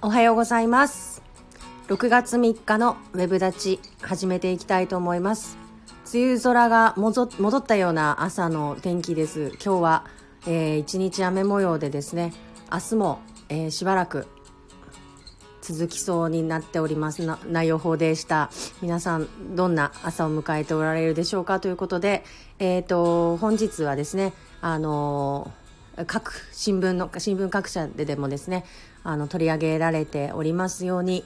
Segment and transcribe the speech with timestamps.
[0.00, 1.22] おはようございます。
[1.88, 5.58] 6月3日のウェブ立ち始めていきたいと思います。
[6.14, 9.48] 梅雨空が戻ったような朝の天気です。
[9.54, 10.04] 今日は、
[10.46, 12.32] えー、一日雨模様でですね
[12.72, 14.28] 明日も、えー、しばらく
[15.62, 17.26] 続きそうになっております。
[17.26, 18.50] なな予報でした。
[18.80, 22.24] 皆さんどんな朝を迎えておられるでしょうかということで、
[22.60, 25.50] えーと、本日はですねあの
[26.06, 28.64] 各新聞の新聞各社ででもですね
[29.04, 31.24] あの取り上げられておりますように、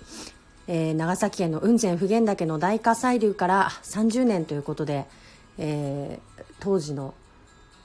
[0.67, 5.07] えー、長崎県の雲仙普賢岳の大火砕流から30年ということで、
[5.59, 7.15] えー、当時の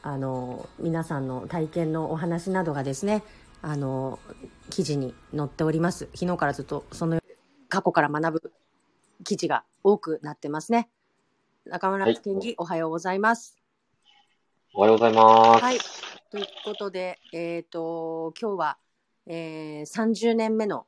[0.03, 3.23] あの皆さんの体験のお話などがですね
[3.61, 4.19] あの
[4.69, 6.07] 記事に載っております。
[6.13, 7.19] 昨日からずっとその
[7.67, 8.53] 過去から学ぶ
[9.25, 10.89] 記事が多くなってますね。
[11.65, 13.57] 中村県議、はい、おはようございます。
[14.73, 15.63] おはようございます。
[15.63, 15.77] はい。
[16.31, 18.77] ということでえっ、ー、と今日は
[19.27, 20.85] えー、30年目の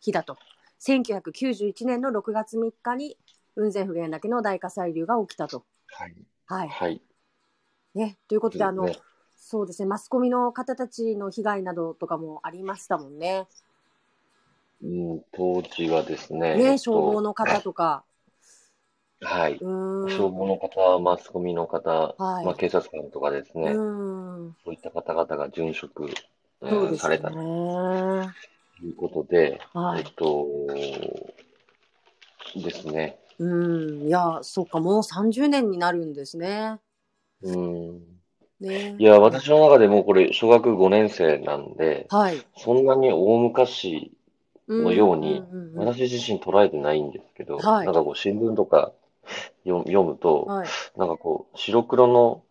[0.00, 0.36] 日だと。
[0.80, 3.16] 1991年の6月3日に
[3.54, 5.64] 雲仙普賢岳の大火砕流が起きたと。
[5.88, 6.14] はい。
[6.46, 6.68] はい。
[6.68, 7.02] はい、
[7.94, 8.88] ね、ということで、あの、
[9.36, 13.46] そうですね、マスコミの方たちの被害などとかもありましたもんね。
[14.82, 16.56] うん、当時はですね。
[16.56, 18.04] ね、消防の方とか。
[19.20, 19.58] はい。
[19.58, 23.74] 消防の方、マスコミの方、はい、まあ、警察官とかですね。
[23.74, 26.08] そういった方々が殉職
[26.60, 27.36] そうですね、されたと
[28.82, 30.46] いうことで、はい、えっと、
[32.56, 33.18] ですね。
[33.38, 36.78] うん、いや、そっか、もう30年になるんですね。
[37.42, 38.02] うん。
[38.60, 44.10] ね、いや、私の中でもこれ、小学5年生なんで、はい、そんなに大昔
[44.68, 45.44] のように、
[45.76, 48.92] 私自身捉えてないんですけど、はい、なんかこう、新聞とか
[49.64, 52.42] 読むと、はい、なんかこう、白黒の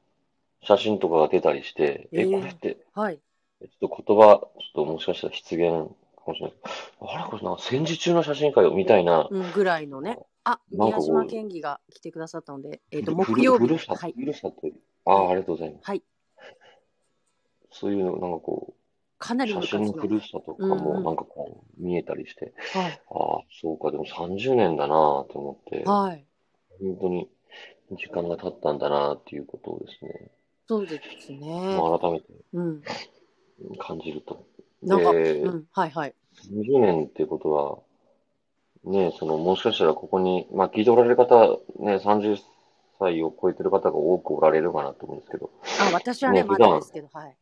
[0.62, 3.20] 写真とかが出たりして、えー、え、これって、はい、
[3.62, 5.96] ちょっと言葉、ちょっともしかしたら失言か
[6.28, 6.54] もしれない。
[7.02, 9.28] あれこれな戦時中の写真かよ、みたいな。
[9.30, 10.20] うん、ぐらいのね。
[10.44, 13.66] あ、宮島県議が来てくださったので、えっ、ー、と、木曜日。
[13.66, 14.54] ふるさと、はい、ふるさと。
[15.06, 15.88] ああ、ありがとうございます。
[15.88, 16.04] はい。
[17.72, 18.74] そういうの、なんかこう、
[19.20, 26.26] かなり写真のふるさとかもなんかこう見えたりして、はい、ああ、そうか、でも30年だなと思って、はい。
[26.80, 27.30] 本当に
[27.92, 30.32] 時間が経ったんだなっていうことをですね。
[30.68, 31.78] そうですね。
[31.78, 32.26] まあ、改めて。
[32.54, 32.82] うん。
[33.80, 34.46] 感じると。
[34.84, 36.16] なんか、うん、はいはい。
[36.50, 37.80] 30年っていうことは、
[38.84, 42.38] ね、その、もしかしたらここに、まあ聞いておられる方、ね、30
[43.00, 45.52] 歳を超えてる方が多くおられるかなと思うんですけど。
[45.82, 47.38] あ、私はね、ねまだですけど、はい。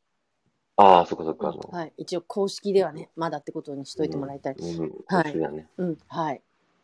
[0.77, 1.77] ああ、そっかそっか、うん。
[1.77, 1.93] はい。
[1.97, 4.55] 一応公式ではね、まだってことにしといてもらいたい。
[4.57, 5.35] うん、うん、はい。
[5.37, 6.41] ね、うん、はい。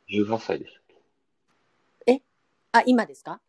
[0.10, 0.84] 18歳でしたっ
[2.06, 2.14] け？
[2.14, 2.22] え？
[2.74, 3.42] あ、今ですか？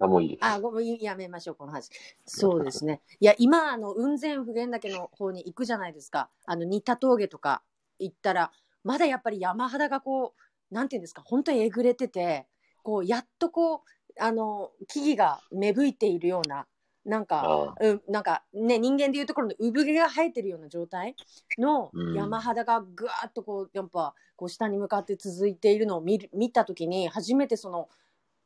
[0.00, 0.38] あ、もういい。
[0.40, 1.90] あ、ごめん、やめましょう、この話。
[2.24, 3.02] そうですね。
[3.20, 6.30] いや、今、あの、雲仙普賢岳の方に行くじゃないですか。
[6.46, 7.62] あの、新田峠とか
[7.98, 8.50] 行ったら、
[8.82, 10.34] まだやっぱり山肌がこ
[10.70, 12.46] う、なんていうんですか、本当にえぐれてて、
[12.82, 13.80] こう、やっとこう、
[14.18, 16.66] あの、木々が芽吹いているような、
[17.04, 21.16] なんか、うん、なんかね、人間でいうところの産毛が生えてるような状態
[21.58, 27.88] の山肌がぐわっとこう、やっぱ、こう下に向かって続いているのを見る見たときに、初めてその、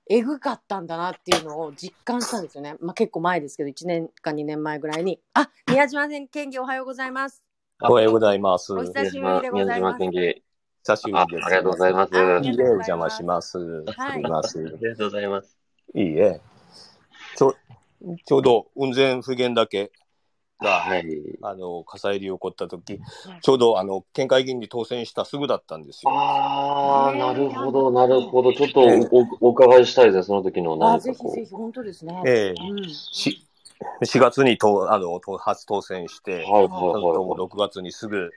[0.06, 2.76] えぐかったんだなっていうのを実感したんですよね。
[2.80, 5.20] まあ結構前ですけど、1年か2年前ぐらいに。
[5.32, 7.42] あ、宮島県議おはようございます。
[7.82, 8.72] おはようございます。
[8.74, 9.98] お久しぶりでございます。
[9.98, 10.42] 宮島県議。
[10.82, 11.46] 久しぶりです。
[11.46, 12.14] ありがとうございます。
[12.14, 13.58] いいえ、お邪魔します。
[13.58, 14.12] はい。
[14.12, 15.58] ありがとうございます。
[15.94, 16.40] いいえ。
[17.36, 17.54] ちょ、
[18.26, 19.90] ちょうど雲仙普賢岳
[20.60, 21.04] が、はい、
[21.42, 23.00] あの火砕流起こった時、
[23.42, 26.10] ちょうどあの県会議員に当選したすぐだったんですよ。
[26.12, 28.52] ああ、なるほど、なるほど。
[28.52, 28.80] ちょっと
[29.40, 32.22] おお伺いしたいですね、その時の何かぜひぜひ、本当ですね。
[32.26, 32.60] ええ。
[32.60, 33.46] ーうん、し
[34.02, 38.30] 4月にとあの初当選して、はいはいはい、6月にすぐ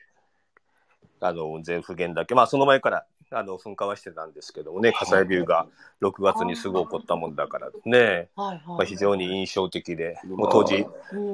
[1.19, 5.67] あの全府県だけ、まあその前からあの噴火はしてたんですけどもね、火砕流が
[6.01, 10.85] 6月にすぐ起こったもんだからね、はいまあ、非常に印象的で、もう当時、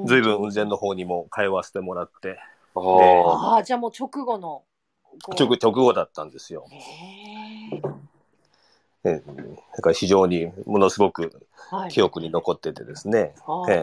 [0.06, 2.38] ずいぶん雲仙の方にも通わせてもらって、
[2.74, 4.64] ああ、じゃあもう直後の。
[5.38, 6.66] 直直後だったんですよ。
[9.04, 9.22] え
[9.76, 11.46] だから非常にものすごく
[11.90, 13.34] 記憶に残っててですね。
[13.46, 13.74] はい、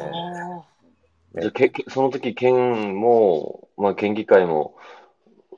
[1.35, 1.51] え
[1.87, 4.75] その時県も、まあ、県議会も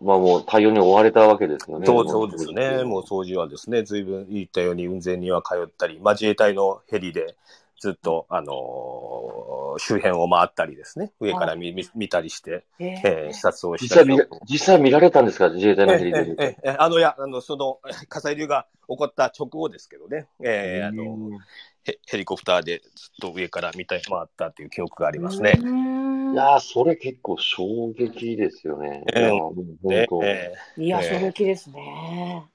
[0.03, 1.85] まあもう対応に追われたわけですよね。
[1.85, 2.83] そうそうですね。
[2.83, 7.35] もう掃除はですね、ずいぶん言ったように運転には通ったり、まあ自衛隊のヘリで
[7.83, 14.09] ずっと、あのー、周辺を回ったりですね、上から見,、見見たりして、えー、視察をしたり。
[14.09, 16.35] 実際実際見られたんですか、自衛隊のヘリで。
[16.39, 21.37] ええあの、いや、あの、その、 火砕流が起こった直後ですけどね、えー、あの、
[21.83, 22.89] ヘヘリコプターでずっ
[23.21, 25.59] と上から見た回ったっていう記憶がありますね。
[26.33, 29.03] いやそれ結構衝撃ですよね。
[29.13, 32.45] えー、えー、いや、衝撃ですね。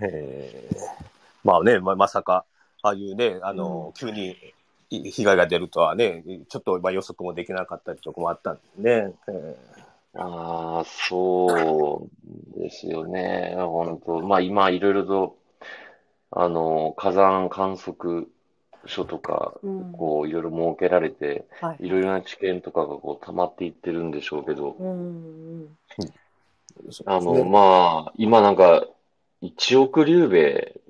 [0.00, 0.76] えー、
[1.42, 2.44] まあね、ままさか、
[2.82, 4.36] ああいうね、あの、うん、急に
[4.90, 9.12] 被害が出るとはね、ちょっとまあ予測もできなかったりとかもあったんでね。
[9.26, 12.08] えー、ああ、そ
[12.56, 13.54] うですよね。
[13.56, 15.36] 本当まあ今いろいろと、
[16.30, 18.28] あの、火山観測
[18.86, 19.54] 所とか、
[19.92, 21.46] こういろいろ設けられて、
[21.80, 21.88] い。
[21.88, 24.76] ろいろな知見とかがこう溜まっていってるんでしょうけど、
[27.06, 28.86] あの、まあ、今なんか、
[29.42, 30.80] 1億竜兵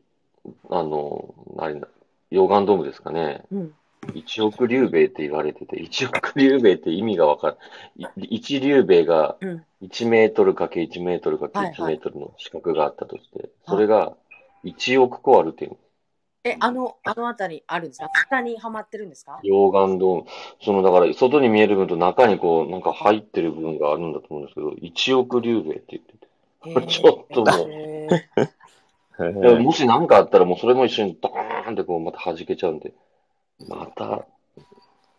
[0.70, 1.88] あの、何だ、
[2.30, 3.44] 溶岩ドームですかね。
[3.50, 3.74] うん、
[4.08, 7.56] 1億竜兵って言われてて、1億竜兵って意味がわかる。
[8.16, 9.36] 1竜兵が
[9.82, 14.14] 1メートルかけ1メートルかけ1メートルの四角があったとして、それが
[14.64, 15.76] 1億個あるっていう。
[16.46, 18.10] え、あの、あのあたりあるんですか？
[18.28, 19.40] 下にはまってるんですか？
[19.42, 20.26] 溶岩ドーム。
[20.62, 26.28] その、だから、外に見える分と中にこう、なんか入ってる部分があるんだと思うんですけど、1億竜兵って言ってて。
[26.92, 27.66] ちょっとも
[29.56, 29.60] う。
[29.60, 32.92] もし何かあったらもうそれも一緒にドーンってこうまた弾けちゃうんで。
[33.68, 34.26] また。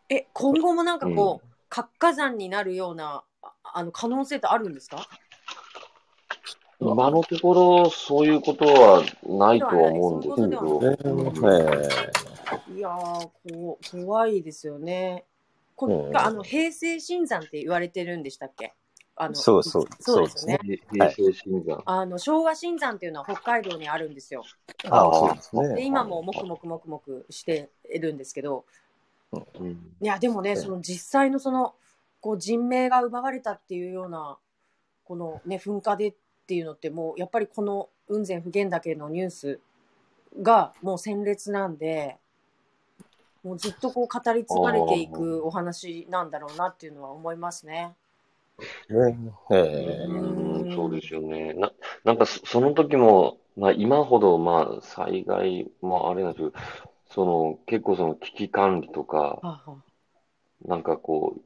[0.09, 3.23] え、今後もなんかこう、うん、活火山になるような、
[3.63, 5.07] あの、可能性ってあるんですか？
[6.79, 10.81] 今のところ、そういうことはないとは思うんですけど。
[12.75, 15.25] いやーこ怖いですよね。
[15.75, 18.73] この、あの平成新山って言われてるんでしたっけ？
[19.15, 19.87] あのそうそう。
[19.99, 20.59] そうですね。
[20.91, 24.43] 平成新山、あの昭和新山っていうのは北海道にあるんですよ。
[24.89, 25.75] あそうですね。
[25.75, 27.69] で今ももくもくもくもくして
[27.99, 28.65] るんですけど、
[29.31, 29.71] うん、
[30.01, 31.75] いやでもねその実際のその
[32.19, 34.37] こう人命が奪われたっていうような
[35.05, 36.13] このね噴火で
[36.45, 39.59] っていうのってもうやっぱりこの雲仙普賢岳のニュース
[40.41, 42.17] がもう鮮烈なんで。
[43.43, 47.93] もうずっとこう語り継がれていくお話なんだろうなっていうのは思いますね。
[48.89, 51.53] えー、そうですよね。
[51.53, 51.71] な、
[52.03, 56.63] なんかその時も、まあ今ほど、まあ災害、まああれなんですけど、
[57.11, 59.61] その結構その危機管理とか、
[60.65, 61.41] なんかこう、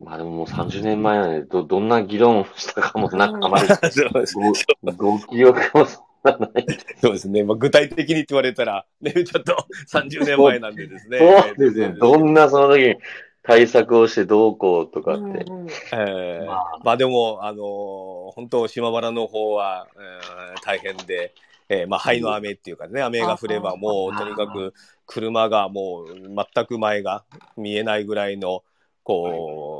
[0.00, 3.68] まあでももう30年前なんで、ど、どんな議論をしたかもなんかあまり
[4.96, 6.66] ご、ご記憶もそんなない。
[7.00, 7.44] そうですね。
[7.44, 11.18] まあ具体的にって言われたら、ね、ちょっと30年前なんでですね。
[11.18, 11.94] そうですね。
[11.98, 12.96] どんなその時に、
[13.42, 15.22] 対策をしてどうこうとかって。
[15.22, 21.34] うんうん、えー、まあ、まあでも、あのー、本当、島原の方は、えー、大変で、
[21.68, 24.74] えー、まあ、灰の雨っていうかね、雨が降ればもう、とにかく
[25.06, 26.06] 車がもう
[26.54, 27.24] 全く前が
[27.56, 28.62] 見えないぐらいの、
[29.04, 29.79] こ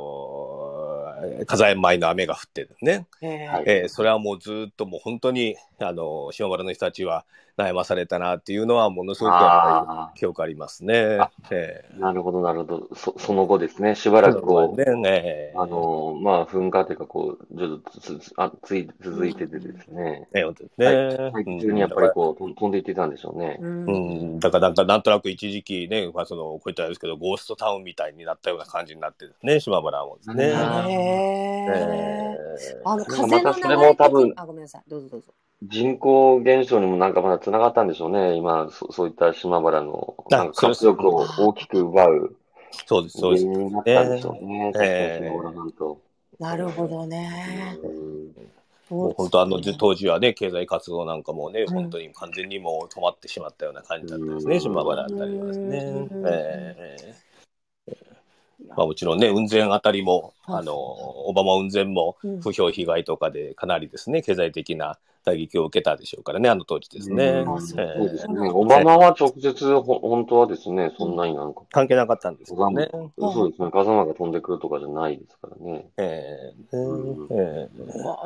[1.45, 3.07] 火山前の雨が降ってるね。
[3.65, 7.25] えー、それはもうずっともう本当に、あの、島原の人たちは、
[7.61, 9.35] 悩まされたなっていうのは、ものすごく
[10.15, 11.19] 記憶ありますね。
[11.51, 12.95] えー、なるほど、なるほど。
[12.95, 20.27] そその後ですね、しばらくこう、ね、あの、まあ、噴火というか、こう、ちょっとつあつい続いててですね。
[20.33, 20.87] え本当ですね。
[21.31, 23.57] はい、中にやっぱりこう、飛んでいってたんでしょうね。
[23.61, 30.45] うん、だからなんか、なんとなく一時期ね、まあ、その、こういったんですけど、ゴーストタウンみたいになったような感じになってですね、島原もですね。
[30.45, 32.89] へえー。
[32.89, 34.83] あの、風の流れそれも多分、あ、ごめんなさい。
[34.87, 35.33] どうぞどうぞ。
[35.63, 38.35] 人口減少にもなんかまだ繋がったんでしょうね。
[38.35, 42.35] 今、そそういった島原のなんか活力を大きく奪う。
[42.87, 43.45] そうです、そうです。
[43.45, 44.71] になったんでしょうね。
[44.75, 45.95] えー、
[46.39, 47.77] なるほどね。
[48.89, 56.07] もう本当あの当時はね、経済活動なんかもね、本当に完全にもう止まってしまったような感じだったんですね、島原あたりはですね。
[56.25, 57.31] えー
[58.75, 67.43] まあ、もちろんね、雲仙あたりも、あの、オバマ雲仙も不評被害とかでかなりですね、経済的な打撃を受けたでしょうからね、あの当時ですね。
[67.45, 68.49] そうですね。
[68.51, 71.61] オバマは直接、ほ本当はですね、そんなになんか。
[71.71, 72.89] 関係なかったんですよね。
[73.19, 73.69] そうですね。
[73.71, 75.89] 風間が飛んでくるとかじゃないですからね。
[75.97, 76.77] ええ
[77.29, 77.69] え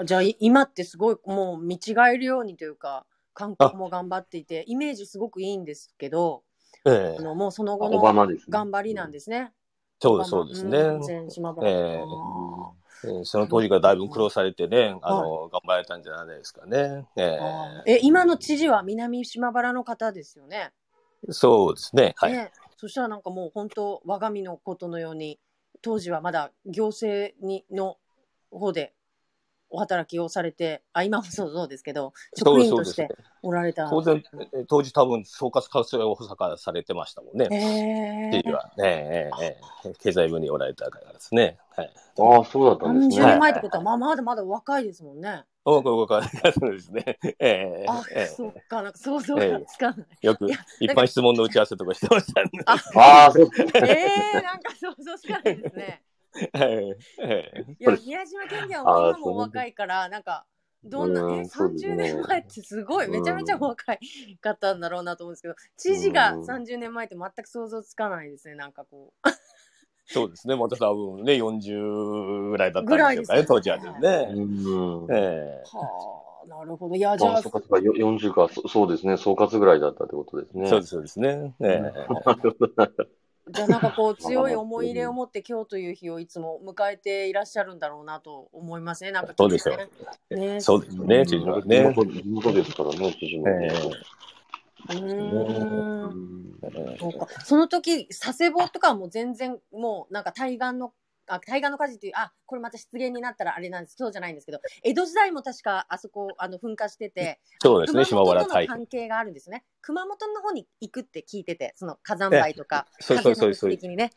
[0.02, 6.44] えじゃあ、今ってすごい、もう見違えるようにというか、韓国も頑張っていて、イメージすごくいいんですけど、
[6.86, 9.52] ええ、あのもうその後の頑張りなんですね。
[10.00, 10.78] そうそうですね。
[10.78, 12.70] えー、
[13.24, 17.06] その当時からだいぶ苦労されてね、あの、頑張られたんじゃないですかね。
[17.16, 20.72] えー、え、今の知事は南島原の方ですよね？
[21.30, 22.14] そうですね。
[22.18, 22.34] はい。
[22.34, 25.40] ね、そしたらなんかもう本当、我が身のことのように、
[25.82, 27.98] 当時はまだ行政にの
[28.52, 28.94] 方で
[29.70, 33.10] お働きをされて、あ、今もそうそうですけど、職員として
[33.42, 33.90] おられた。
[33.90, 34.24] 当然、
[34.68, 37.50] 当時多分総括活性を補佐からされてましたもんね。
[37.52, 38.52] ええ。
[38.52, 41.58] は、ねええ経済部におられたからですね。
[41.76, 41.94] はい。
[42.20, 43.16] ああ、そうだったんですね。
[43.18, 45.44] 30年前ってことは、まあ、まだまだ若いですもんね。
[45.68, 47.18] おこ若いですね。
[47.24, 48.04] ええあ、
[48.36, 50.08] そっか、なんか想像がつかない。
[50.22, 50.48] よく、
[50.80, 52.50] 一般質問の打ち合わせとかしてましたね。
[52.68, 53.50] ああ、そう
[53.86, 56.04] ええなんか想像つかないですね。
[57.80, 60.46] いや、宮島県議は今も若いから、なんか、
[60.84, 64.00] どんな、え、30年前ってすごい、めちゃめちゃ若い
[64.42, 69.30] 方なんだろうなと思うんですけど、知事が30年前って全く想像つかないですね、なんかこう。
[70.08, 74.28] そうですね、また多分ね、40ぐらいだったんですかね、当時はですね。
[74.32, 75.08] うん。
[75.10, 76.96] ええはあ、なるほど。
[76.96, 77.42] いや、じゃあ。
[77.42, 80.68] そうか、40か、そうですね、総括ぐらいだったってことですね。
[80.68, 81.56] そうです、そうですね。
[81.62, 81.92] ええ
[83.48, 89.12] じゃあなんかこう強い思い入れを持って今日という日をいつも迎えていらっしゃるんだろうなと思いますね。
[89.12, 89.78] なんか、そうですよ。
[90.32, 91.94] ね、そうですね、知事はね。
[91.94, 93.48] 地元ですからね、知事も。
[93.50, 93.92] えー、
[94.90, 96.56] うん。
[97.00, 97.28] そうか。
[97.44, 100.94] その時、佐世保とかはもう全然もうなんか対岸の
[101.28, 109.64] あ対岸の火事っていう、あ、これまた失言になったらあれなんです、そうじゃないんですけど、江戸時代も確かあそこ、あの、噴火してて、そうですね、島原大関係があるんですね。
[109.82, 113.70] 熊本の方に行くって聞いてて、その火山灰とか、そうそうそうそう。
[113.70, 114.12] 的にね。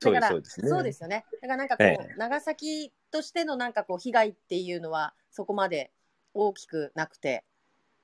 [0.00, 1.26] だからそうです、ね、そうですよね。
[1.42, 5.92] だからなんかこう、ええ、長崎としてのなんかこう、被害っていうのは、そこまで
[6.32, 7.44] 大きくなくて、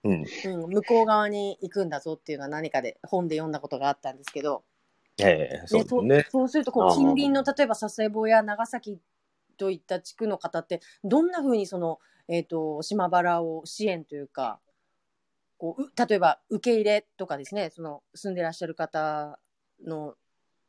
[0.04, 4.64] うん、うん、向こう側に行くんだぞっていうのは何かで本で読んだことがあったんですけど、
[5.18, 6.26] ええそうですね。
[6.30, 8.98] そうするとこう、近隣の例えば佐世保や長崎
[9.56, 14.60] といった地区の方って、どんなふうにその、えっ、ー、と、島原を支援というか、
[15.58, 19.38] こう例えば受け入れとかですね、その住んでらっしゃる方
[19.86, 20.14] の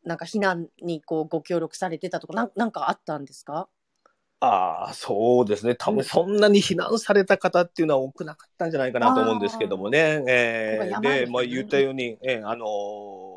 [0.06, 3.68] なんか避難にこうご協力されてたとか、ななんかあったんですか？
[4.39, 5.75] ああ、そうですね。
[5.75, 10.24] 多分そんなに避難された方っていうのは多くなかったんじゃないかなと思うんですけどもね。
[10.27, 13.37] えー、で、まあ言ったように、えー、あのー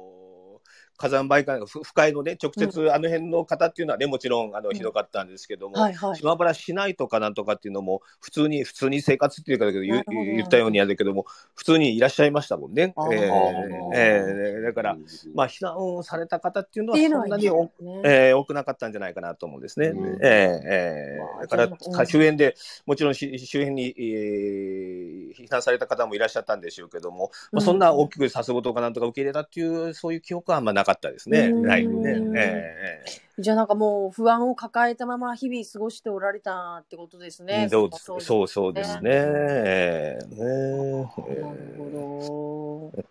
[1.01, 12.93] 火山灰管、不快のね、直接あの辺の方っていうのはね、もちろん、あの、ひどかったんですけども、はいはい、島原市内とかなんとかっていうのも、普通に、普通に生活っていうかだけど、言言ったようにやるけども、普通にいらっしゃいましたもんね。
[13.13, 14.97] えー、えー、だから、
[15.35, 17.71] まあ、避難された方っていうのは、そんなにお、ね。
[18.05, 19.89] えー、多くなかったんじゃないかなと思うんですね。
[19.89, 31.53] うん、えー、えー、だから、周辺で、もちろん周辺に、えー、避難された方もいらっしゃったんでしょうけども、まあ、そんな大きく佐世保とかなんとか受け入れたっていう、そういう記憶はあんまなかったですね。
[31.53, 32.17] ないね。
[32.37, 37.69] えー、じゃあなんかもう不安を抱えたまま日々過ごしておられたってことですね。
[37.71, 39.11] そうそうそうですね。
[39.13, 43.11] えー、ねなるほど。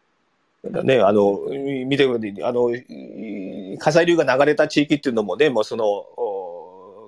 [0.84, 1.40] ね、あの、
[1.86, 2.04] 見て。
[2.04, 6.06] あの、火砕流が流れた地域っていうのもね、もうその、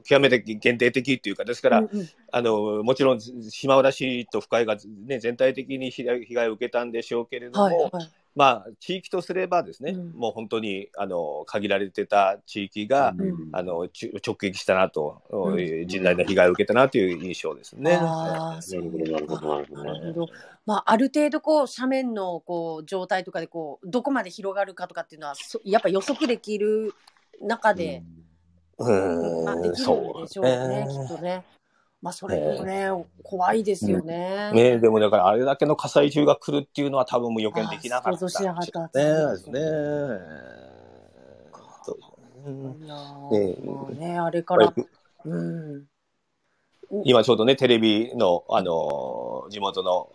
[0.03, 13.89] 極めて限定的っていうか、ですから、うんうん、あの、もちろん島浦市と深井が、ね、全体的に被害を受けたんでしょうけれども、はいはい、まあ、地域とすればですね、うん、もう本当にあの限られてた地域が、うん、あの
[14.25, 17.99] 直撃したなと、うん、甚大な被害を受けたなという印象ですね。
[18.01, 20.27] あなるほど、なるほど。
[20.65, 25.33] まあ、ある程度こう斜面のこう状態とかでこうどこまで広がるかとかっていうのは
[25.65, 26.93] やっぱ予測できる
[27.41, 28.23] 中で、うん、
[28.83, 31.43] あできるんでしょうね、きっとね。
[32.01, 32.89] まあ、それもね、
[33.23, 34.51] 怖いですよね。
[34.53, 38.19] ねでもだからあれだけの火災中が来るっていうのは多分もう予見できなかった。
[38.19, 38.99] 想像しなかった。
[38.99, 39.59] ねですね。
[43.29, 44.73] ねねあれから、
[45.25, 45.85] うん。
[47.05, 50.09] 今ちょうどね、テレビの、あの、地元の、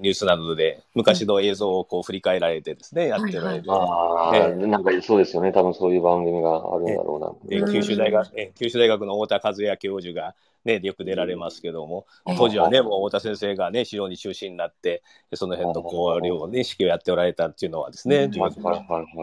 [0.00, 3.66] ニュースなどで昔の映像をこう振り返られてですね、やってられて。
[3.68, 5.52] ああ、なんかそうですよね。
[5.52, 7.72] 多分そういう番組があるんだろうな。
[7.72, 15.02] 九州大学、九州大学の太田和也教授が、ね、よく出られますけども、当時はね、もう太田先生がね、指導に中心になって、
[15.34, 18.30] その辺の交流をね、指揮をやっておられたっていうのはですね、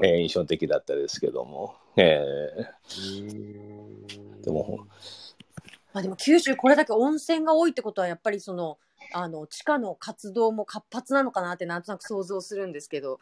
[0.04, 1.76] え印象的だったですけども。
[1.98, 4.88] えー、でも、
[5.94, 8.78] まあでも九州これだけ温泉が多いってことはやっぱりその
[9.14, 13.20] あの地下の活動も活発なのかなってなんとなく想像するんですけど。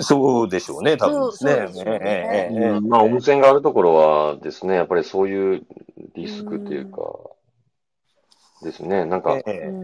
[0.00, 2.80] そうでしょうね、多分ですね。
[2.82, 5.66] まあ、温泉があるところはですね、やっぱりそういう
[6.14, 7.00] リスクっていうか、
[8.62, 9.04] ですね。
[9.04, 9.38] なんか、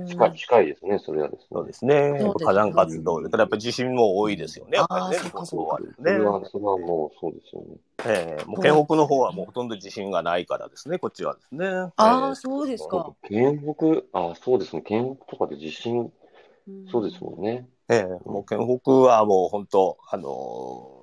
[0.06, 1.46] 近い近いですね、それはですね。
[1.52, 2.32] そうですね。
[2.44, 3.22] 火山活動。
[3.22, 5.18] だからやっぱり地震も多いですよね、やっぱりね。
[5.44, 5.86] そうはね。
[5.96, 7.76] それは、それはもうそうですよね。
[8.04, 11.66] ええもう県北の方はもうほとんど地震がないからですね、こっちはですね。
[11.96, 13.14] ああ、そうですか。
[13.28, 14.82] 県北、あそうですね。
[14.82, 16.12] 県北とかで地震、
[16.92, 17.66] そうですもんね。
[17.88, 20.95] ええもう県北はもう本当、あの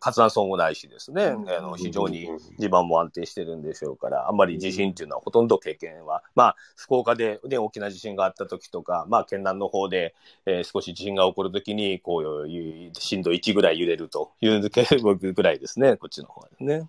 [0.00, 2.28] 活断層もないしですね、あの非常に
[2.58, 10.14] 地盤も安定してるんでしょうから、あんまり地震っていうのはほとんど経験は、まあ、福岡で、ね、大きな地震があった時とか、まあ、県南の方で、
[10.46, 16.88] えー、少し地震が起こるときに、こういう震度1ぐらい揺れるというぐらいですね、 こっちの方はね。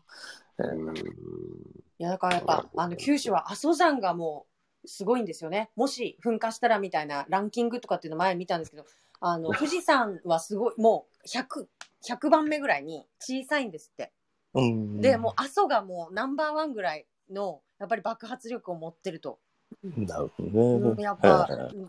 [2.00, 4.46] いや、だからやっぱ、あの、九州は阿蘇山がも
[4.84, 5.70] う、すごいんですよね。
[5.76, 8.86] もし噴火したらみたいなランキングとかっていうの前見たんですけど、
[9.20, 11.68] あの、 富士山はすごい、もう100、
[12.08, 14.12] 100番目ぐらいに小さいんですって。
[14.54, 19.40] うん、で、もう阿蘇がもうナンバーワンぐらいの、やっぱり爆発力を持ってると。
[19.84, 21.04] なるほどね。
[21.04, 21.48] やっぱ、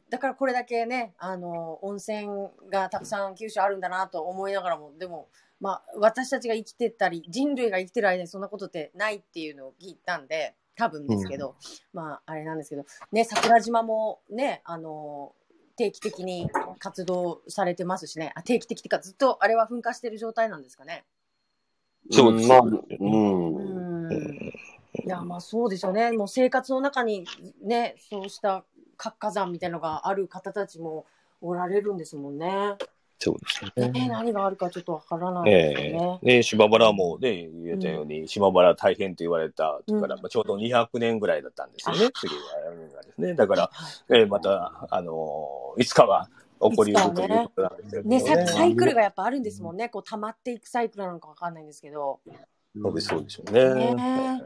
[0.09, 2.29] だからこれだけね、あの、温泉
[2.71, 5.29] がたくさん九州あるんだなと思いながらも、でも、
[5.61, 11.57] まあ、私たちが生きてたり、人類が生きてる間にそんなことってないっていうのを聞いたんで、多分ですけど、
[11.95, 15.35] うん、まあ、あれなんですけど、ね、桜島もね、あの、
[15.77, 16.49] 定期的に
[16.79, 21.05] 活動されてますしね、あ定期的っていうか、ずっとあれは噴火してる状態なんですかね。
[22.11, 22.61] そうですね。
[23.01, 24.53] うん。
[25.05, 26.13] いや、まあそうでしょうね。
[26.13, 27.27] もう生活の中に
[27.63, 28.65] ね、そうした
[28.97, 31.07] 活火山みたいなのがある方たちも
[31.41, 32.77] おられるんですもんね。
[33.23, 34.09] そうですね。
[34.09, 36.19] 何があるかちょっとわからないですね。
[36.23, 43.35] えー、ね島原もね、言えたように、うん、島原大変と言われたから、うん、まあ、ちょうど200年ぐらいだったんですよね、次はですね。
[43.35, 43.71] だから、
[44.11, 46.29] えー、また、あのー、いつかは
[46.61, 48.23] 起こり得るということなんですよね。
[48.23, 49.89] ねサイクルがやっぱあるんですもんね。
[49.89, 52.19] こう、溜まっていくサイクルなのかわかんないんですけど。
[52.75, 53.95] そうでしょうね。
[53.95, 54.43] ね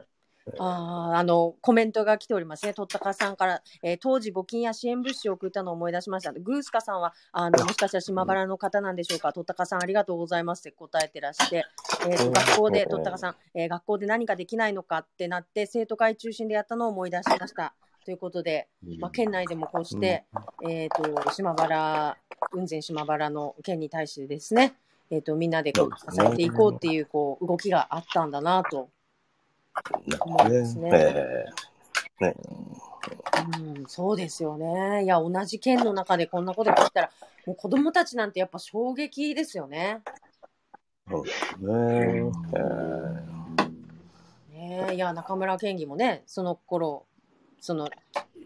[0.58, 2.72] ああの、コメントが来ておりますね。
[2.72, 6.32] とったかさんから、えー、当時募金や支援物資を送ったのを思い出しました。
[6.32, 9.32] グースカさんは、あの、もしかしたら島原の方なんでしょうか。
[9.32, 11.64] とったかさんありがとうございますって答えてらして、
[12.08, 17.74] えー、学校で、とったかさん、えー、学校で何かできないのかってなって、生徒会中心でやったのを思い出しました。
[18.04, 18.68] ということで、
[19.00, 20.26] まあ、県内でもこうして、
[20.68, 22.16] えっ、と、島原、
[22.52, 24.74] 雲仙島原の県に対してですね、
[25.10, 28.90] えっ、と、みんなでこう支えていこうっていう、こう、動きがあったんだなと
[30.20, 30.90] 思うんですね。
[32.20, 32.34] ね
[33.56, 35.04] うん、そうですよね。
[35.04, 37.10] いや、同じ県の中でこんなこと聞いたら、
[37.46, 40.02] もう子供たちなんてやっぱ衝撃ですよね。
[41.08, 42.22] そうですね。
[44.50, 47.06] ねいや、中村県議もね、その頃、
[47.60, 47.88] その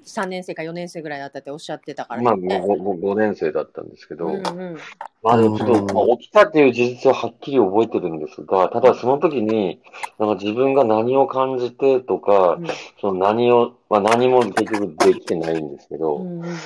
[0.05, 4.79] 3年生か4年生ぐらいだったっておっしゃってたから、ね、まあ 5, 5, 年生だったんですけど、うんうん、
[5.23, 9.81] まあでもちょっと、まあ、起きたっていう事実ははっきり覚えてるんですが、ただその時に、
[10.19, 12.67] なんか自分が何を感じてとか、うん、
[13.01, 16.57] その何を、まあ何も結局できてないんですけど、うんうんうん、っ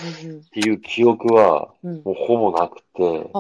[0.52, 3.30] ていう記憶はもうほぼなくて、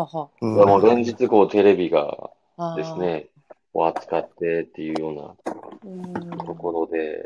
[0.40, 2.30] うん、もう連日こうテレビが
[2.76, 3.26] ですね、
[3.74, 7.24] を扱ってっていうようなところで、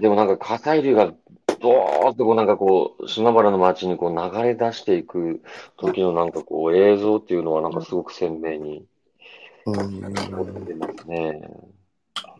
[0.00, 1.12] でもなんか火砕流が
[1.62, 5.42] ドーッとこうなんかこう、島原の街にこう流れ出していく
[5.76, 8.86] 時のなんかこう映像っていうのはなんかすごく鮮明に。
[9.66, 11.48] 残ってますね。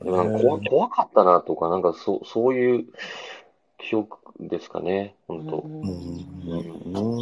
[0.02, 2.86] でもなんか怖怖かったなとか、なんかそうそういう
[3.78, 5.58] 記憶ですかね、本当。
[5.58, 5.80] うん。
[5.80, 5.86] う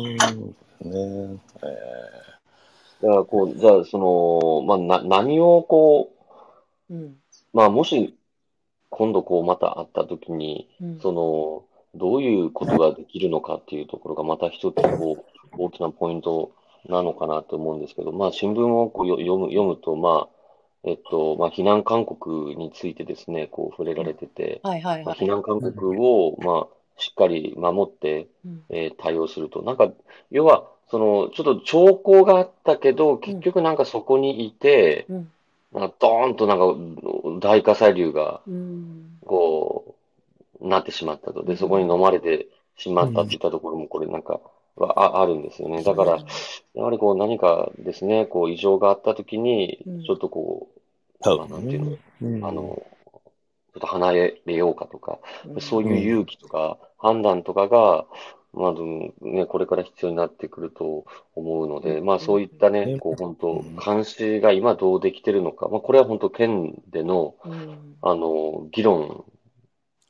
[0.08, 0.16] ん。
[0.82, 1.70] ねえ
[3.02, 6.12] だからこう、じゃあその、まあな、何をこ
[6.88, 7.16] う、うん、
[7.52, 8.16] まあもし
[8.90, 16.52] 今度こうまた会った時に、うん、その、どういうことができるのかっていうところがまた一つこう大きなポイント
[16.88, 20.28] なのかなと思うんですけど、まあ新聞をこう読む読むと、まあ、
[20.84, 24.60] えっと、まあ避難勧告についてですね、こう触れられてて、
[25.14, 28.28] 避難勧告を、まあ、しっかり守って、
[28.68, 29.62] えー、対応すると。
[29.62, 29.90] なんか、
[30.30, 35.30] 要は、その、ちょっと兆候があったけど、結局なんかそこにいて、うん。
[35.72, 38.40] なんかドーンとなんか大火砕流が、
[39.24, 39.94] こう、
[40.60, 41.42] なってしまったと。
[41.44, 44.40] で、そこに飲まれてしまったっていったところも、これなんか、
[44.76, 45.82] はあるんですよね。
[45.82, 46.18] だから、
[46.74, 50.68] やはりこう何かですね、こう異常があったときに、ちょっとこ
[51.24, 51.98] う、うん、なんていう
[52.40, 52.82] の、あの、
[53.72, 55.18] ちょっと離れようかとか、
[55.60, 58.06] そういう勇気とか判断とかが、
[58.52, 58.82] まず
[59.20, 61.04] ね、これから必要になってくると
[61.36, 67.36] 思うので、まあそういったね、こう本当、監視が今どうできてるのか、まあこれは本当県での、
[68.02, 69.24] あの、議論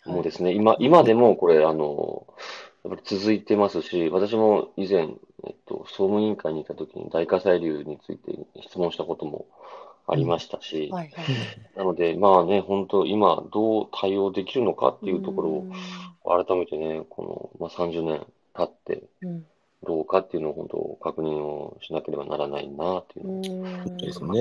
[0.09, 2.27] もですね、今、今でもこれ、あの、
[2.85, 5.09] やっぱり続いてますし、私も以前、
[5.45, 8.33] えっと、総務委員会にいたときに大火砕流について
[8.63, 9.47] 質問したことも
[10.07, 10.95] ありましたし、うん。
[10.95, 11.27] はいはい、
[11.77, 15.67] なので、まあね、本当、今、どう対応できるのかっていうところを、
[16.25, 19.47] 改めてね、この、まあ、30年経って、うん、
[19.83, 24.41] どうかっていうのを本当確認をしなければならないなっていうのですね。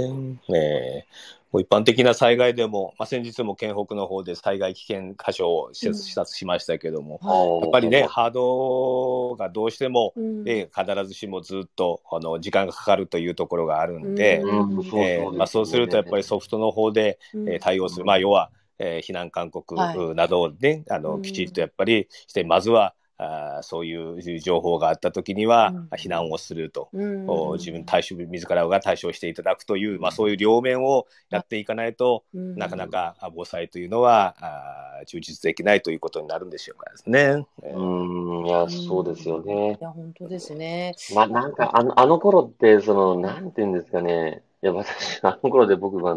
[0.53, 14.43] えー、一般的な災害でも、まあ、先日も県北の方で災害危険箇所を視察しましたけども、うん、やっぱりね、ハードがどうしても、うん、えー、必ずしもずっとあの時間がかかるというところがあるんで、
[15.47, 19.75] そうするとやっぱりソフトの方で、えー、対応する、まあ、要は、えー、避難勧告
[20.13, 37.45] などをね、はい、あのきちっとやっぱりして、まずはあそういう情報があったときには、避難をすると、うん、自分対処、自らが対処していただくという、まあ、そういう両面をやっていかないと、うん、なかなか防災というのはあ充実できないということになるんでしょうかですね。
[37.63, 39.77] うん、いや、そうですよね。
[39.79, 40.95] いや、本当ですね。
[41.13, 46.15] まあ、なんか、あの、あの頃って、その、なんていうんですかね、いや、私、あの頃で僕が、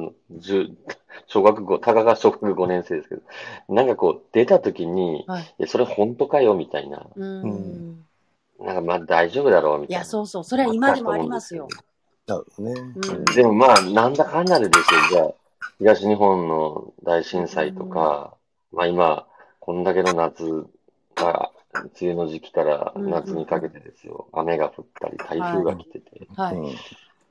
[1.26, 3.22] 小学校、たかが小学5年生ですけど、
[3.68, 7.06] なんかこう、出た時に、はい、いや、それ本当かよ、みたいな。
[7.14, 8.04] うん。
[8.58, 9.98] なんかまあ大丈夫だろう、みたいな。
[9.98, 11.68] いや、そうそう、それは今でもありますよ。
[12.58, 13.24] ね、うん。
[13.24, 15.32] でもまあ、なんだかんだでですよ、じゃあ、
[15.78, 18.34] 東日本の大震災とか、
[18.72, 19.26] うん、まあ今、
[19.60, 20.66] こんだけの夏
[21.14, 26.76] が、梅雨の時期から夏にかけてですよ、雨が降ったり、台風が来てて、はい、はい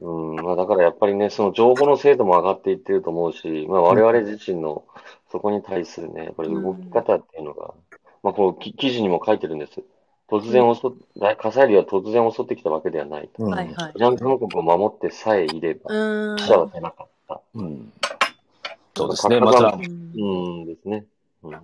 [0.02, 4.84] うん、まあだからやっぱりね、その情報の精度も上がっていってると思うし、まあ我々自身の
[5.32, 7.74] そこに対するね、やっぱり動き方っていうのが、
[8.24, 9.82] まあこの記事にも書いてるんです。
[10.28, 10.92] 突然襲っ、
[11.36, 13.44] 火砕流は突然襲ってきたわけではないと。
[13.44, 13.94] はいはい。
[13.96, 15.90] ジャンプ国を守ってさえいれば、
[16.38, 17.42] 記者は出なかった。
[17.54, 17.94] うん。
[18.96, 19.76] そうですね、また。
[19.76, 21.06] うんですね。
[21.44, 21.60] うん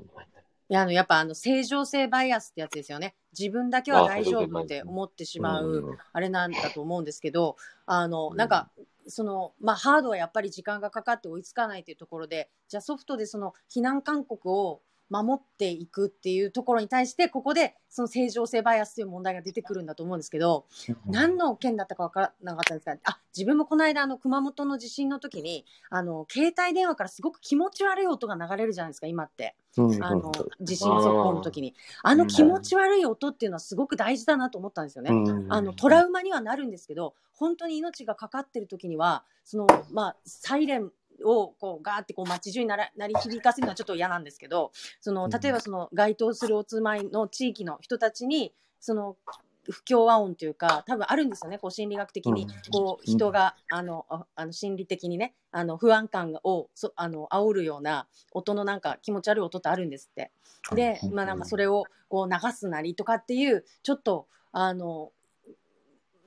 [0.69, 3.15] いや、あの、やっぱあの、正常性バイアスってやつですよね。
[3.37, 8.69] 自分だけは大丈夫って思ってしまう、あれなんだと思うんですけど、あの、なんか、
[9.07, 20.65] その、まあ、ハードはやっぱり時間がかかって追いつかないというところで、じゃあソフトでその避難勧告を守っていくっていうところに対して、ここでその正常性バイアスという問題が出てくるんだと思うんですけど、
[21.05, 29.55] 何の件だったか分からなかったんですが、あ、自分もこの間、あの、熊本の地震の時に、あの、携帯電話からすごく気持ち悪い音が流れるじゃないですか、今って。
[30.01, 31.73] あの、地震速報の時に。
[32.03, 35.11] あの気持ち悪い音っていうのはすごく大事だなと思ったんですよね。
[35.49, 40.91] あの、トラウマにはなるんですけど、本当に命がかかってる時には、その、まあ、サイレン
[41.23, 49.17] をこうガーってこう街中にならなり響かせるのはちょっと嫌なんですけどその例えばその該当するお住まいの地域の人たちにその
[49.69, 51.57] 不協和音というか多分あるんですよね。
[51.57, 60.31] こう心理学的にこう人があのあの心理的にねあの不安感をそあの煽るような音のなんか気持ち悪い音ってあるんですって。
[60.73, 65.11] でまあなんかそれをこう流すなりとかっていうちょっとあの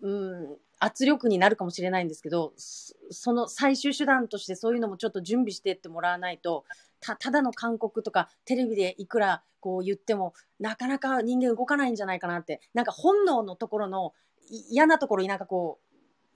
[0.03, 6.65] うん圧力になるかもしれないんですけど、その最終手段としてそういうのもちょっと準備してってもらわないと、
[7.01, 14.15] たただの勧告とかテレビでいくらこう言ってもなかなか人間動かないんじゃないかなって、なんか本能のところの
[14.49, 15.79] 嫌なところになんかこ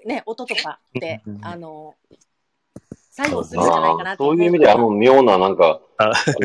[0.04, 1.94] う、ね、音とかって、あの、
[3.10, 5.80] 作用するんじゃないかなそういう意味であの妙ななんか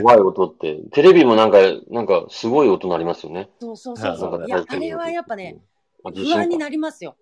[0.02, 1.58] 怖い音って、テレビもなんか、
[1.90, 3.50] なんかすごい音鳴りますよね。
[3.60, 4.46] そうそうそうそう。
[4.46, 5.58] いや、あれはやっぱね、
[6.04, 7.18] 不安になりますよ。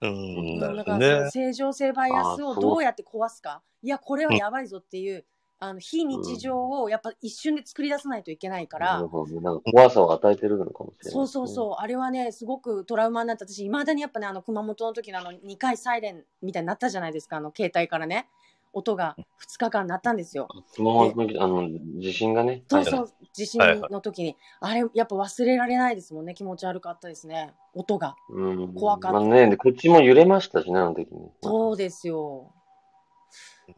[0.00, 5.24] うん、だから正常性バイアスをどうやって壊すか、いや、これはやばいぞっていう、
[5.60, 18.28] あの非日常をやっぱ一瞬で作り出さないといけないから、なるほど、なんか怖さを与えてるのかもしれない、そうそうそう、あれはね、すごくトラウマになって、私、いまだにやっぱね、あの熊本の時のあの2回サイレンみたいになったじゃないですか、あの携帯からね。
[18.72, 20.48] 音が2日間鳴ったんですよ。
[20.66, 21.68] スマホのあの
[22.00, 22.62] 地震がね。
[22.68, 26.34] そうそう、地震の時に、あれ、やっぱ忘れられないですもんね。
[26.34, 27.52] 気持ち悪かったですね。
[27.74, 28.16] 音が。
[28.30, 28.74] うん。
[28.74, 29.20] 怖かった。
[29.20, 31.30] まあね、こっちも揺れましたしね、あの時に。
[31.42, 32.52] そうですよ。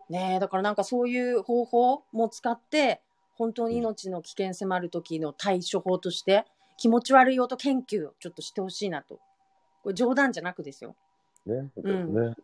[0.09, 3.00] ねだからなんかそういう方法も使って、
[3.35, 6.44] 本当に命の危険迫る時の対処法として、
[6.76, 9.18] 気持ち悪い音研究をちょっとしてほしいなと。
[9.83, 10.94] これ冗談じゃなくですよ。
[11.46, 11.62] ね。
[11.62, 11.70] ね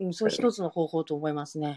[0.00, 0.14] うん。
[0.14, 1.76] それ一つの方法と思いますね。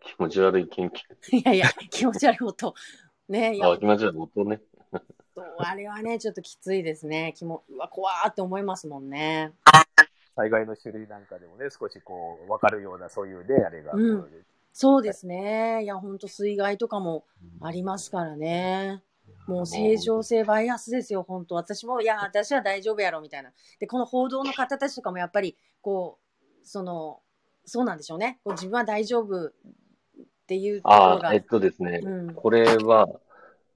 [0.00, 1.36] 気持ち悪い研究。
[1.36, 2.74] いやいや、気持ち悪い音。
[3.28, 3.70] ねいや。
[3.70, 4.60] あ、気持ち悪い音ね。
[5.58, 7.34] あれはね、ちょっときついですね。
[7.36, 9.52] 気もうわ、怖ーって思いますもんね。
[10.34, 13.92] 災害の種類なんかでもね、少しこう、わかるような、そういうね、あれが。
[13.92, 14.28] うん、
[14.72, 15.82] そうですね。
[15.82, 17.24] いや、ほんと水害とかも
[17.60, 19.02] ありますからね。
[19.46, 23.52] もう正常性バイアスですよ、本当私も、いや、私は大丈夫やろ、みたいな。
[23.78, 27.20] で、この報道の方たちとかもやっぱり、こう、その、
[27.64, 28.40] そうなんでしょうね。
[28.44, 29.52] こう自分は大丈夫
[30.48, 31.28] っていうところが。
[31.28, 33.08] あえっとですね、うん、これは、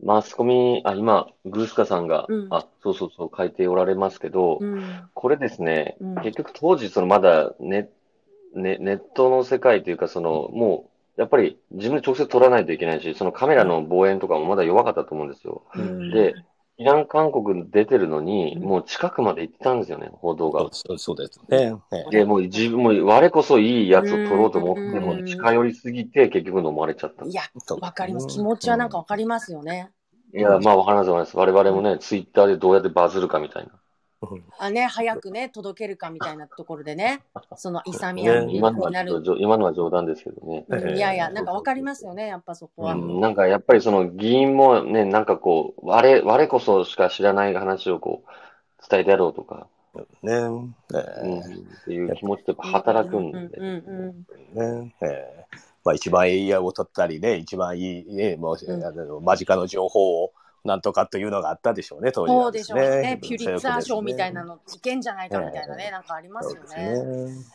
[0.02, 4.82] マスコミ、あ、今、グースカさんが、うん、あ、そうそうそう、書いておられますけど、うん、
[5.12, 7.90] これですね、結局当時、そのまだネ
[8.54, 15.62] ネネットの世界というか、その、もう、やっぱり自分で直接撮らないといけないし、そのカメラの望遠とかもまだ弱かったと思うんですよ。
[16.14, 16.34] で、
[16.82, 20.68] 避難勧告出てるのに、もう近くまで行ってたんですよね、報道が。
[20.72, 21.74] そうそうですね。
[22.10, 27.24] で、もう自分も、我こそいいやつを取ろうと思っても、近寄りすぎて結局飲まれちゃった。
[27.24, 27.42] いや、
[27.80, 28.26] わかります。
[28.26, 29.90] 気持ちはなんかわかりますよね。
[30.34, 31.36] いや、まあわからないです。
[31.36, 33.72] 我々もね、ツイッターでどうやってバズるかみたいな。
[34.58, 37.22] あね、早くね、届けるかみたいなところでね、
[37.56, 38.90] その勇みや今のは
[39.38, 40.64] 今のは冗談ですけどね。
[40.94, 42.94] いやいや、なんかわかりますよね、やっぱそこは。
[42.94, 49.66] うん、なんかやっぱりその議員もね、なんかこう、我、我こそしか知らない話をこう、伝えてやろうとか。
[50.22, 53.38] ね、うん、っていう気持ちって働くんで。
[53.38, 60.32] ね、えー、まあ一番いいやを取ったりね、一番いい、ね、もう、うん、あの間近の情報を
[60.64, 63.18] なんとかというのがあったでしょうね、当時は、ね、そうでしょうね。
[63.20, 67.52] ピュリッツァー賞みたいなのいけんじゃないかみたいなね、えー、なんかありますよね。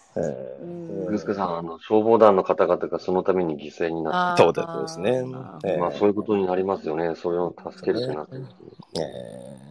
[1.08, 5.24] グスケさん、あの、消防団の方々がそのために犠牲になってそうですね。
[5.24, 7.16] まあ、そういうことになりますよね。
[7.16, 8.38] それを助けるってなって。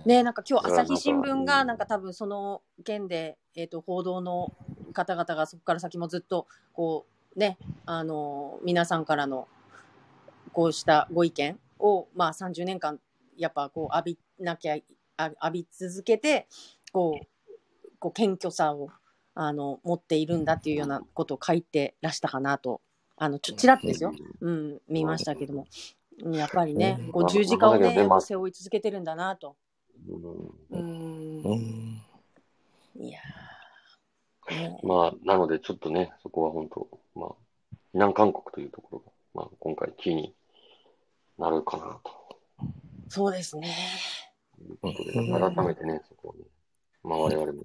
[0.06, 4.52] ねなんか今日朝日新聞が、なんか多分その件で、えっ、ー、と、報道の
[4.92, 9.48] 方々がそこから先もずっと、こう、ね、あの、皆さんからの、
[10.52, 12.98] こうしたご意見を、まあ30年間
[13.36, 14.84] やっぱこう浴びなきゃ浴
[15.52, 16.46] び続けて
[16.92, 17.26] こう
[17.98, 18.90] こう謙虚さを
[19.34, 22.80] あの持っているんだっていうようなことを書いてらしたかなと
[23.16, 25.66] あのちょちらっとですよ、うん、見ましたけども。
[26.32, 29.56] やっぱりね、こう十字架をね、背負い続けてるんだなと。
[30.70, 32.02] うん。
[32.98, 33.20] いや
[34.82, 37.28] まあ、なので、ちょっとね、そこは本当、まあ、
[37.94, 40.34] 避難勧告というところが、まあ、今回、キーに
[41.38, 42.15] なるかなと。
[43.08, 43.74] そうですね。
[44.82, 46.44] 改めてね、そこに、
[47.02, 47.62] まあ我々も、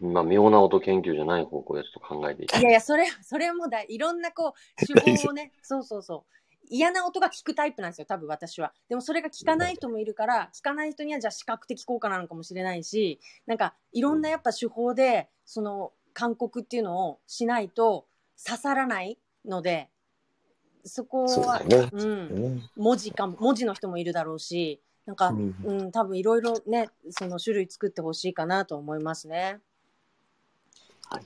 [0.00, 6.34] まあ妙な音研究じゃない方向でちょっと考えていいやいや、それ、それもだ、いろんなこう、 手法をね、そうそうそう。
[6.68, 8.72] 嫌な音が聞くタイプなんですよ、多分私は。
[8.88, 18.06] でもそれが聞かない人もいるから、聞かない人にはじゃあ視覚的効果なのかもしれないし、なんかいろんなやっぱ手法で、その勧告っていうのをしないと
[18.42, 19.90] 刺さらないので、
[20.84, 29.60] そこは、ね、うん、文字か文字の人もいるだろうし、なんか、うん、うん、多分いろいろね、その種類作ってほしいかなと思いますね。
[31.10, 31.22] はい。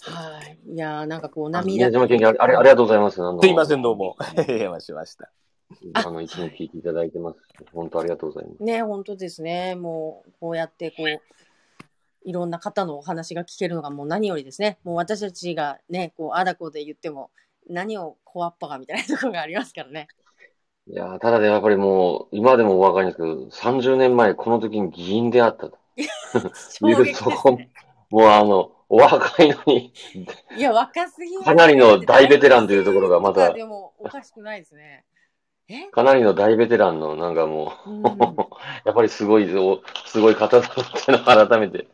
[0.00, 0.58] はい。
[0.72, 1.88] いやなんかこう、涙。
[1.88, 3.16] 宮島県ありありがとうございます。
[3.16, 4.16] すいません、どうも。
[4.68, 5.30] おましました。
[5.94, 7.38] あの、一年聞いていただいてます。
[7.72, 8.62] 本当ありがとうございます。
[8.62, 9.74] ね、本当ですね。
[9.74, 11.06] もう、こうやってこう、
[12.24, 14.78] いろんな方のお話が聞けるのがもう何よりですね。
[14.84, 17.30] もう私たちがね、こう、あだこで言っても、
[17.68, 20.08] 何をこわっぱがみたいなところがありますからね。
[20.88, 25.78] いやただでやっぱりもう、今でもお分かりですけど、30年前、この時に議員であったと。
[26.70, 27.12] 衝撃
[27.56, 27.70] ね、
[28.10, 29.92] もうあの、お若いのに
[30.56, 33.52] いや、若すぎかなりの大ベテランというところがまた。
[33.52, 35.04] でも、おかしくないですね。
[35.90, 38.02] かなりの大ベテランの、なんかもう、うん、
[38.84, 39.48] やっぱりすごい、
[40.06, 41.88] すごい方だっていうのを改めて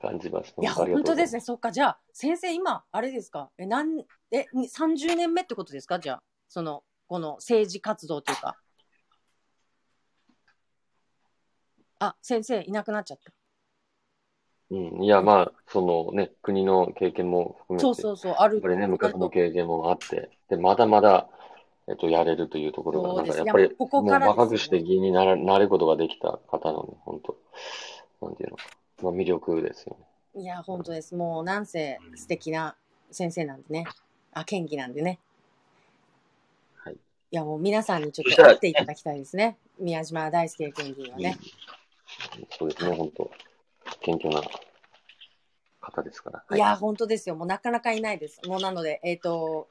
[0.00, 0.62] 感じました。
[0.62, 1.40] いや、本当ですね。
[1.40, 1.70] そっか。
[1.70, 3.50] じゃあ、先生、今、あれですか？
[3.58, 5.98] え、なん、え、30年目ってことですか？
[5.98, 8.56] じゃあ、その、この政治活動というか。
[11.98, 13.32] あ、先生、いなくなっちゃった。
[14.70, 18.54] うん、いや、まあ、そのね、国の経験も含めて、そうそうそう、ある。
[18.54, 21.28] やっぱりね、昔の経験もあって、で、まだまだ、
[21.88, 27.36] えっと、やれるというところが、なんかやっぱり、ここもう若くして議員にならなることができた方のね、本当。
[28.26, 28.62] なんていうのか、
[29.02, 29.96] まあ、魅力ですよ
[30.34, 30.42] ね。
[30.42, 31.14] いや、本当です。
[31.14, 32.76] もう、なんせ素敵な
[33.10, 33.86] 先生なんでね。
[34.32, 35.18] あ、県議なんでね。
[37.32, 39.56] いや、もう皆さんにちょっと会っていただきたいですね。
[39.78, 41.38] 宮島大輔県議はね。
[42.58, 43.30] そうですね、本当
[44.00, 44.42] 謙虚な
[45.80, 46.44] 方ですから。
[46.48, 47.36] はい、いや、本当ですよ。
[47.36, 48.40] もうなかなかいないです。
[48.48, 49.68] もうなので、えっ、ー、と、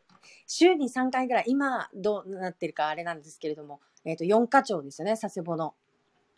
[0.48, 5.74] 週に3回ぐらい、今どうなってるかあれなんですけれども、えっ、ー、と、4課長ですよね、佐世保の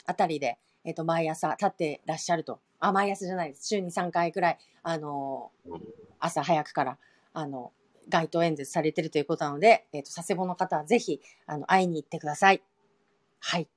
[0.07, 2.59] あたりで、えっ、ー、と、毎朝立ってらっしゃると。
[2.79, 3.67] あ、毎朝じゃないです。
[3.67, 5.51] 週に3回ぐらい、あの
[6.19, 6.97] 朝早くから、
[7.33, 7.71] あの、
[8.09, 12.61] 街頭演説されてるということなので、えっ、ー、と、佐世保の方はぜひ、あの、会いに行ってください。
[13.39, 13.67] はい。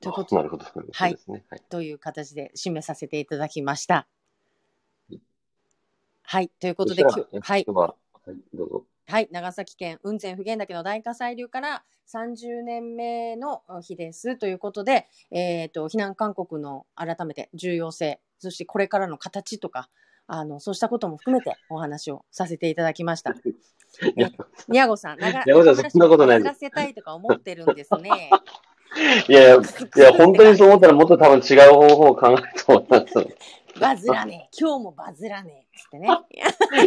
[0.00, 0.66] ということなるほど。
[0.92, 1.62] はい、ねはい。
[1.68, 4.06] という形で締めさせていただきました。
[6.22, 6.48] はい。
[6.48, 7.26] ということで、はい。
[7.40, 8.84] はい、どうぞ。
[9.06, 9.28] はい。
[9.30, 19.88] 長崎県雲仙普賢岳の大火砕流から30年目の日ですということで、えっ、ー、と、避難勧告の改めて重要性、そしてこれからの形とか、
[20.26, 23.34] あの、そうしたことも含めてお話をさせていただきました。
[24.68, 26.58] 宮子さん、長長さん、そんなことないです。
[26.60, 28.30] せたいとか思ってるんですね。
[29.28, 33.14] いやいや、いや、本当にそう思ったらもっと多分違う方法を考えると思います。
[33.82, 34.56] バズらねえ。
[34.58, 35.78] 今日もバズらねえ。
[35.78, 36.08] つってね。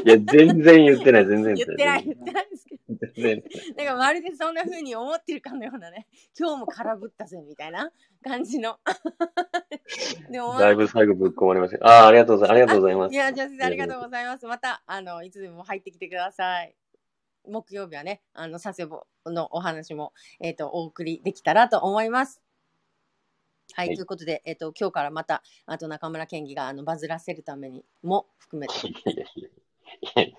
[0.05, 2.03] いや、全然言ってない、全然言ってない。
[2.03, 2.83] 言ってないですけど。
[3.15, 3.43] 全然。
[3.77, 7.91] なんかまるでそんな風に思ってるかのようなね、今日も空振ったぜ、みたいな
[8.23, 8.79] 感じの。
[10.31, 11.85] でも、だいぶ最後ぶっ込まれました。
[11.85, 12.51] ああ、ありがとうございます。
[12.51, 13.13] ありがとうございます。
[13.13, 14.45] いや、じゃあ、ありがとうございます。
[14.45, 16.75] また、あの、いつでも入ってきてください。
[17.47, 22.41] 木曜日はね、あの、佐世保のお話も、えっ、ー、と、お送りできたらと思います。
[23.73, 28.73] はい、はい、ということで、えっ、ー、と、今日からまた、あと中村県議があのバズらせるためにも含めて。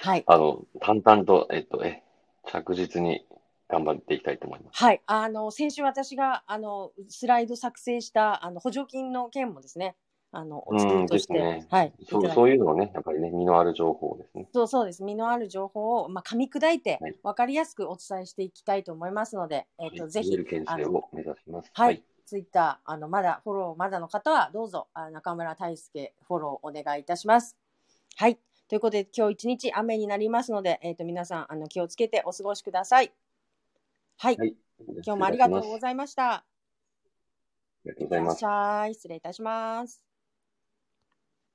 [0.00, 0.24] はい。
[0.26, 2.04] あの、淡々と、えっ、と、え、
[2.46, 3.26] 着実に
[3.68, 4.82] 頑張っていきたいと思います。
[4.82, 5.02] はい。
[5.06, 9.96] あの、先週私が、あの、スライド作成した、あの、補助金の件もですね、
[10.30, 11.92] あの、お作りとして、ね、はい。
[12.08, 14.48] そうそういうのをね、やっぱりね、身のある情報ですね。
[14.52, 15.02] そうそうです。
[15.02, 20.36] 身のある情報を、まあ、噛み砕いて、わかりやすくお伝えしていきたいと思いますので、はい、えっ、ー、と、ぜひ。
[20.66, 21.70] あの目指します。
[21.72, 21.86] はい。
[21.88, 27.56] はい、ツイッター、あの、まだフォロー、まだの方は、どうぞ、あ中村大輔、フォローお願いいたします。
[28.16, 28.38] はい。
[28.68, 33.12] ということで、今日一日雨になりますので、えっ、ー、と、皆さん、あの、気をつけてお過ごしください。
[34.18, 34.36] はい。
[34.36, 34.54] はい、
[35.06, 36.32] 今日もありがとうございました。
[36.32, 36.44] あ
[37.86, 38.94] りがとうございます。
[38.94, 40.07] 失礼いたします。